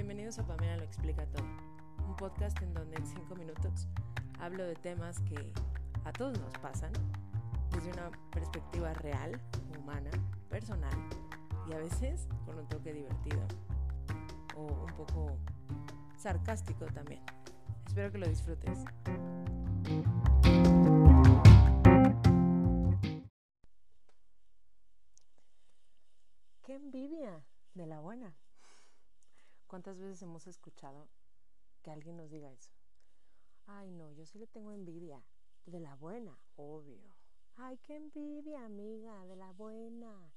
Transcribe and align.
Bienvenidos 0.00 0.38
a 0.38 0.46
Pamela 0.46 0.78
Lo 0.78 0.84
Explica 0.84 1.26
Todo, 1.26 1.44
un 2.08 2.16
podcast 2.16 2.62
en 2.62 2.72
donde 2.72 2.96
en 2.96 3.06
5 3.06 3.34
minutos 3.34 3.86
hablo 4.38 4.64
de 4.64 4.74
temas 4.74 5.20
que 5.20 5.52
a 6.06 6.12
todos 6.12 6.40
nos 6.40 6.54
pasan 6.54 6.90
desde 7.70 7.92
una 7.92 8.10
perspectiva 8.30 8.94
real, 8.94 9.38
humana, 9.78 10.10
personal 10.48 10.94
y 11.68 11.74
a 11.74 11.76
veces 11.76 12.28
con 12.46 12.58
un 12.58 12.66
toque 12.68 12.94
divertido 12.94 13.46
o 14.56 14.86
un 14.86 14.94
poco 14.94 15.36
sarcástico 16.16 16.86
también. 16.86 17.20
Espero 17.86 18.10
que 18.10 18.18
lo 18.18 18.26
disfrutes. 18.26 18.86
¿Cuántas 29.80 29.98
veces 29.98 30.20
hemos 30.20 30.46
escuchado 30.46 31.08
que 31.80 31.90
alguien 31.90 32.18
nos 32.18 32.30
diga 32.30 32.52
eso? 32.52 32.70
Ay, 33.66 33.90
no, 33.90 34.12
yo 34.12 34.26
sí 34.26 34.38
le 34.38 34.46
tengo 34.46 34.72
envidia 34.72 35.24
de 35.64 35.80
la 35.80 35.94
buena, 35.94 36.38
obvio. 36.56 37.00
Ay, 37.56 37.78
qué 37.78 37.96
envidia, 37.96 38.62
amiga, 38.66 39.24
de 39.24 39.36
la 39.36 39.52
buena. 39.52 40.34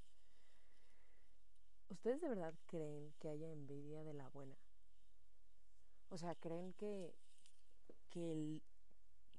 ¿Ustedes 1.90 2.22
de 2.22 2.30
verdad 2.30 2.54
creen 2.68 3.14
que 3.20 3.28
haya 3.28 3.52
envidia 3.52 4.06
de 4.06 4.14
la 4.14 4.30
buena? 4.30 4.56
O 6.08 6.18
sea, 6.18 6.36
¿creen 6.36 6.72
que, 6.72 7.14
que 8.12 8.32
el 8.32 8.64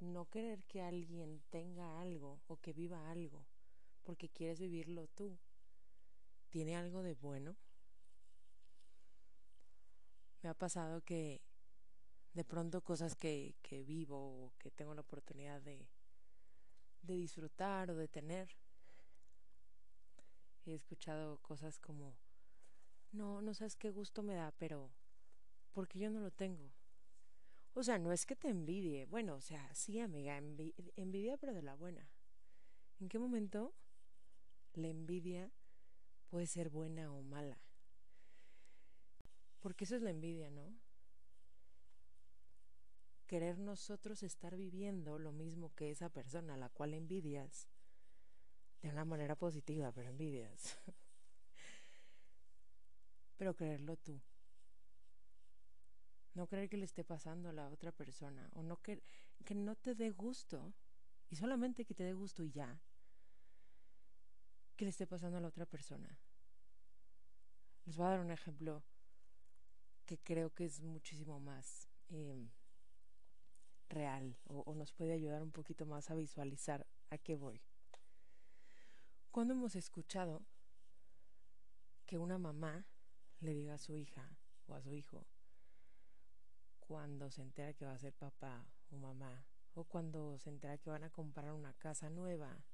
no 0.01 0.27
querer 0.27 0.63
que 0.65 0.83
alguien 0.83 1.43
tenga 1.49 1.99
algo 2.03 2.43
o 2.47 2.59
que 2.59 2.75
viva 2.75 3.11
algo 3.11 3.47
porque 4.03 4.29
quieres 4.29 4.61
vivirlo 4.61 5.07
tú 5.15 5.39
tiene 6.51 6.77
algo 6.77 7.03
de 7.03 7.15
bueno? 7.15 7.57
Pasado 10.55 11.03
que 11.03 11.43
de 12.33 12.45
pronto 12.45 12.83
cosas 12.83 13.15
que, 13.15 13.55
que 13.63 13.83
vivo 13.85 14.17
o 14.17 14.53
que 14.59 14.71
tengo 14.71 14.95
la 14.95 15.03
oportunidad 15.03 15.61
de, 15.63 15.89
de 17.03 17.15
disfrutar 17.15 17.91
o 17.91 17.97
de 17.97 18.09
tener, 18.09 18.49
he 20.67 20.75
escuchado 20.75 21.39
cosas 21.39 21.79
como, 21.79 22.17
no, 23.13 23.41
no 23.43 23.55
sabes 23.55 23.77
qué 23.77 23.91
gusto 23.91 24.23
me 24.23 24.35
da, 24.35 24.53
pero 24.53 24.91
porque 25.73 25.99
yo 25.99 26.11
no 26.11 26.21
lo 26.21 26.31
tengo. 26.31 26.73
O 27.75 27.83
sea, 27.83 27.99
no 27.99 28.13
es 28.13 28.25
que 28.25 28.37
te 28.37 28.49
envidie, 28.49 29.07
bueno, 29.07 29.35
o 29.35 29.41
sea, 29.41 29.73
sí, 29.75 30.01
amiga, 30.01 30.39
envidia, 30.39 31.37
pero 31.37 31.53
de 31.53 31.63
la 31.63 31.75
buena. 31.75 32.09
¿En 33.01 33.09
qué 33.09 33.19
momento 33.19 33.75
la 34.75 34.89
envidia 34.89 35.51
puede 36.31 36.47
ser 36.47 36.71
buena 36.71 37.13
o 37.13 37.23
mala? 37.23 37.59
Porque 39.65 39.85
eso 39.85 39.97
es 39.97 40.03
la 40.03 40.11
envidia, 40.11 40.51
¿no? 40.51 40.77
Querer 43.27 43.59
nosotros 43.59 44.23
estar 44.23 44.55
viviendo 44.57 45.19
lo 45.19 45.33
mismo 45.33 45.75
que 45.75 45.91
esa 45.91 46.11
persona 46.11 46.53
a 46.53 46.59
la 46.59 46.69
cual 46.69 46.93
envidias, 46.93 47.67
de 48.83 48.91
una 48.91 49.07
manera 49.07 49.37
positiva, 49.37 49.91
pero 49.91 50.11
envidias. 50.11 50.79
pero 53.39 53.57
creerlo 53.57 53.97
tú. 53.97 54.21
No 56.35 56.47
creer 56.47 56.69
que 56.69 56.77
le 56.77 56.85
esté 56.85 57.03
pasando 57.03 57.49
a 57.49 57.55
la 57.55 57.71
otra 57.71 57.91
persona, 57.91 58.51
o 58.53 58.63
no 58.63 58.83
que, 58.83 59.03
que 59.47 59.55
no 59.55 59.77
te 59.77 59.95
dé 59.95 60.11
gusto, 60.11 60.75
y 61.31 61.37
solamente 61.37 61.87
que 61.87 61.95
te 61.95 62.05
dé 62.05 62.13
gusto 62.13 62.43
y 62.43 62.51
ya, 62.51 62.79
que 64.77 64.85
le 64.85 64.91
esté 64.91 65.07
pasando 65.07 65.39
a 65.39 65.41
la 65.41 65.49
otra 65.49 65.65
persona. 65.65 66.19
Les 67.87 67.97
voy 67.97 68.09
a 68.09 68.11
dar 68.11 68.21
un 68.21 68.31
ejemplo 68.31 68.85
que 70.05 70.19
creo 70.19 70.55
que 70.55 70.65
es 70.65 70.81
muchísimo 70.81 71.41
más 71.41 71.89
em, 72.09 72.51
real 73.89 74.37
o, 74.45 74.75
nos 74.75 74.93
puede 74.93 75.13
ayudar 75.13 75.43
un 75.43 75.53
poquito 75.53 75.87
más 75.87 76.11
a 76.11 76.15
visualizar 76.15 76.87
a 77.11 77.19
qué 77.19 77.37
voy. 77.37 77.61
Cuando 79.31 79.55
hemos 79.55 79.77
escuchado 79.77 80.43
que 82.07 82.19
una 82.19 82.39
mamá 82.39 82.87
le 83.41 83.55
diga 83.55 83.75
a 83.75 83.79
su 83.79 83.97
hija 83.97 84.39
o 84.67 84.75
a 84.75 84.83
su 84.83 84.95
hijo 84.95 85.27
cuando 86.81 87.31
se 87.31 87.43
entera 87.43 87.73
que 87.73 87.87
va 87.87 87.95
a 87.95 87.99
ser 87.99 88.13
papá 88.13 88.67
o 88.91 88.97
mamá 88.97 89.47
o 89.75 89.85
cuando 89.85 90.39
se 90.39 90.51
entera 90.51 90.79
que 90.79 90.91
van 90.91 91.05
a 91.05 91.11
comprar 91.11 91.53
una 91.53 91.73
casa 91.75 92.11
nueva 92.11 92.65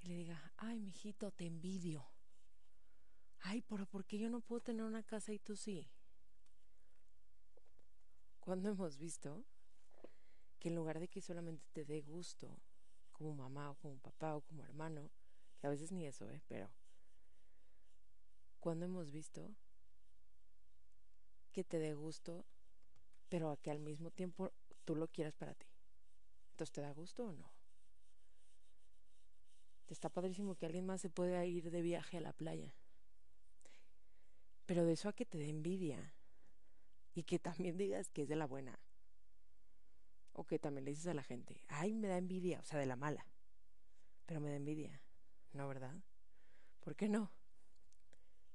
y 0.00 0.06
le 0.06 0.14
diga, 0.14 0.52
ay, 0.56 0.78
mijito, 0.78 1.30
te 1.32 1.46
envidio. 1.46 2.06
Ay, 3.40 3.62
pero 3.62 3.86
¿por 3.86 4.04
qué 4.04 4.18
yo 4.18 4.30
no 4.30 4.40
puedo 4.40 4.60
tener 4.60 4.84
una 4.84 5.02
casa 5.02 5.32
y 5.32 5.38
tú 5.38 5.56
sí? 5.56 5.88
Cuando 8.40 8.68
hemos 8.70 8.98
visto 8.98 9.44
que 10.58 10.68
en 10.68 10.74
lugar 10.74 10.98
de 10.98 11.08
que 11.08 11.20
solamente 11.20 11.66
te 11.72 11.84
dé 11.84 12.02
gusto 12.02 12.58
como 13.12 13.34
mamá 13.34 13.70
o 13.70 13.74
como 13.76 13.98
papá 13.98 14.36
o 14.36 14.40
como 14.40 14.64
hermano, 14.64 15.10
que 15.58 15.66
a 15.66 15.70
veces 15.70 15.92
ni 15.92 16.06
eso, 16.06 16.28
¿eh? 16.30 16.40
Pero 16.48 16.70
cuando 18.60 18.86
hemos 18.86 19.10
visto 19.10 19.54
que 21.52 21.64
te 21.64 21.78
dé 21.78 21.94
gusto, 21.94 22.44
pero 23.28 23.50
a 23.50 23.56
que 23.56 23.70
al 23.70 23.80
mismo 23.80 24.10
tiempo 24.10 24.52
tú 24.84 24.94
lo 24.94 25.08
quieras 25.08 25.34
para 25.34 25.54
ti. 25.54 25.66
Entonces, 26.50 26.72
¿te 26.72 26.80
da 26.80 26.92
gusto 26.92 27.26
o 27.26 27.32
no? 27.32 27.52
Está 29.86 30.08
padrísimo 30.08 30.54
que 30.54 30.66
alguien 30.66 30.86
más 30.86 31.00
se 31.00 31.08
pueda 31.08 31.44
ir 31.46 31.70
de 31.70 31.82
viaje 31.82 32.18
a 32.18 32.20
la 32.20 32.32
playa. 32.32 32.74
Pero 34.68 34.84
de 34.84 34.92
eso 34.92 35.08
a 35.08 35.14
que 35.14 35.24
te 35.24 35.38
dé 35.38 35.48
envidia 35.48 36.12
y 37.14 37.22
que 37.22 37.38
también 37.38 37.78
digas 37.78 38.10
que 38.10 38.20
es 38.24 38.28
de 38.28 38.36
la 38.36 38.44
buena. 38.44 38.78
O 40.34 40.44
que 40.44 40.58
también 40.58 40.84
le 40.84 40.90
dices 40.90 41.06
a 41.06 41.14
la 41.14 41.22
gente, 41.22 41.64
ay, 41.68 41.94
me 41.94 42.06
da 42.06 42.18
envidia, 42.18 42.60
o 42.60 42.64
sea, 42.66 42.78
de 42.78 42.84
la 42.84 42.94
mala. 42.94 43.24
Pero 44.26 44.40
me 44.42 44.50
da 44.50 44.56
envidia. 44.56 45.00
No, 45.54 45.66
¿verdad? 45.68 45.96
¿Por 46.80 46.96
qué 46.96 47.08
no? 47.08 47.32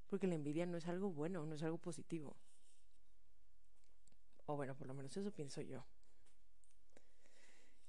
Porque 0.05 0.27
la 0.27 0.35
envidia 0.35 0.67
no 0.67 0.77
es 0.77 0.87
algo 0.87 1.11
bueno, 1.11 1.47
no 1.47 1.55
es 1.55 1.63
algo 1.63 1.79
positivo. 1.79 2.37
O 4.45 4.55
bueno, 4.55 4.75
por 4.75 4.85
lo 4.85 4.93
menos 4.93 5.17
eso 5.17 5.31
pienso 5.31 5.61
yo. 5.61 5.83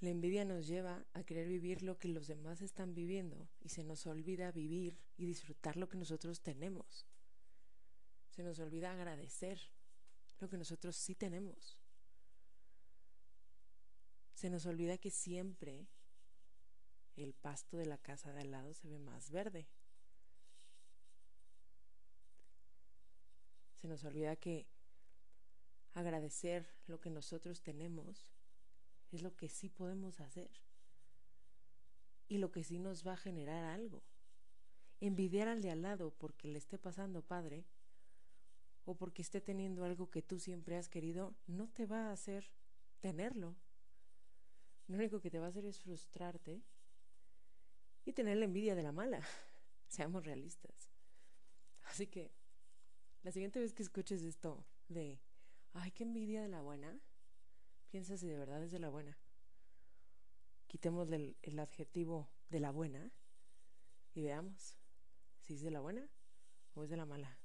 La 0.00 0.08
envidia 0.08 0.46
nos 0.46 0.66
lleva 0.66 1.04
a 1.12 1.24
querer 1.24 1.46
vivir 1.46 1.82
lo 1.82 1.98
que 1.98 2.08
los 2.08 2.26
demás 2.26 2.62
están 2.62 2.94
viviendo 2.94 3.50
y 3.60 3.68
se 3.68 3.84
nos 3.84 4.06
olvida 4.06 4.50
vivir 4.50 4.98
y 5.18 5.26
disfrutar 5.26 5.76
lo 5.76 5.90
que 5.90 5.98
nosotros 5.98 6.40
tenemos. 6.40 7.06
Se 8.34 8.42
nos 8.42 8.58
olvida 8.58 8.90
agradecer 8.90 9.60
lo 10.40 10.48
que 10.48 10.58
nosotros 10.58 10.96
sí 10.96 11.14
tenemos. 11.14 11.78
Se 14.32 14.50
nos 14.50 14.66
olvida 14.66 14.98
que 14.98 15.12
siempre 15.12 15.86
el 17.14 17.32
pasto 17.32 17.76
de 17.76 17.86
la 17.86 17.96
casa 17.96 18.32
de 18.32 18.40
al 18.40 18.50
lado 18.50 18.74
se 18.74 18.88
ve 18.88 18.98
más 18.98 19.30
verde. 19.30 19.68
Se 23.76 23.86
nos 23.86 24.02
olvida 24.02 24.34
que 24.34 24.66
agradecer 25.92 26.66
lo 26.88 27.00
que 27.00 27.10
nosotros 27.10 27.62
tenemos 27.62 28.32
es 29.12 29.22
lo 29.22 29.36
que 29.36 29.48
sí 29.48 29.68
podemos 29.68 30.18
hacer 30.18 30.50
y 32.26 32.38
lo 32.38 32.50
que 32.50 32.64
sí 32.64 32.80
nos 32.80 33.06
va 33.06 33.12
a 33.12 33.16
generar 33.16 33.62
algo. 33.62 34.02
Envidiar 34.98 35.46
al 35.46 35.62
de 35.62 35.70
al 35.70 35.82
lado 35.82 36.10
porque 36.10 36.48
le 36.48 36.58
esté 36.58 36.78
pasando 36.78 37.22
padre 37.22 37.64
o 38.84 38.94
porque 38.94 39.22
esté 39.22 39.40
teniendo 39.40 39.84
algo 39.84 40.10
que 40.10 40.22
tú 40.22 40.38
siempre 40.38 40.76
has 40.76 40.88
querido, 40.88 41.34
no 41.46 41.68
te 41.68 41.86
va 41.86 42.08
a 42.08 42.12
hacer 42.12 42.50
tenerlo. 43.00 43.56
Lo 44.86 44.96
único 44.96 45.20
que 45.20 45.30
te 45.30 45.38
va 45.38 45.46
a 45.46 45.48
hacer 45.48 45.64
es 45.64 45.80
frustrarte 45.80 46.62
y 48.04 48.12
tener 48.12 48.36
la 48.36 48.44
envidia 48.44 48.74
de 48.74 48.82
la 48.82 48.92
mala. 48.92 49.20
Seamos 49.88 50.24
realistas. 50.24 50.90
Así 51.84 52.06
que 52.06 52.32
la 53.22 53.32
siguiente 53.32 53.60
vez 53.60 53.72
que 53.72 53.82
escuches 53.82 54.22
esto 54.22 54.66
de, 54.88 55.20
ay, 55.72 55.90
qué 55.92 56.04
envidia 56.04 56.42
de 56.42 56.48
la 56.48 56.60
buena, 56.60 57.00
piensa 57.90 58.16
si 58.16 58.26
de 58.26 58.36
verdad 58.36 58.62
es 58.62 58.70
de 58.70 58.78
la 58.78 58.90
buena. 58.90 59.18
Quitemos 60.66 61.10
el, 61.10 61.36
el 61.42 61.58
adjetivo 61.58 62.28
de 62.50 62.60
la 62.60 62.70
buena 62.70 63.10
y 64.12 64.22
veamos 64.22 64.76
si 65.40 65.54
es 65.54 65.62
de 65.62 65.70
la 65.70 65.80
buena 65.80 66.08
o 66.74 66.84
es 66.84 66.90
de 66.90 66.96
la 66.96 67.06
mala. 67.06 67.38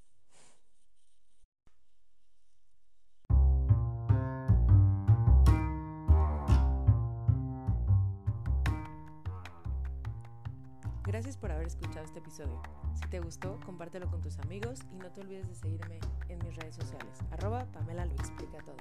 Gracias 11.09 11.38
por 11.38 11.51
haber 11.51 11.65
escuchado 11.65 12.06
este 12.06 12.19
episodio. 12.19 12.61
Si 12.94 13.09
te 13.09 13.19
gustó, 13.19 13.59
compártelo 13.65 14.06
con 14.11 14.21
tus 14.21 14.38
amigos 14.38 14.81
y 14.94 14.97
no 14.97 15.11
te 15.11 15.21
olvides 15.21 15.47
de 15.47 15.56
seguirme 15.56 16.00
en 16.27 16.38
mis 16.38 16.56
redes 16.56 16.75
sociales. 16.75 17.17
Arroba 17.31 17.65
Pamela 17.71 18.06
lo 18.06 18.13
explica 18.13 18.59
todo. 18.59 18.75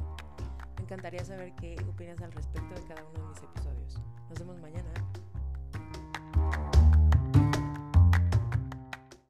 Me 0.77 0.83
encantaría 0.83 1.25
saber 1.25 1.55
qué 1.55 1.83
opinas 1.89 2.21
al 2.21 2.33
respecto 2.33 2.75
de 2.75 2.87
cada 2.87 3.03
uno 3.03 3.23
de 3.23 3.29
mis 3.31 3.43
episodios. 3.43 4.03
Nos 4.29 4.39
vemos 4.41 4.61
mañana. 4.61 5.08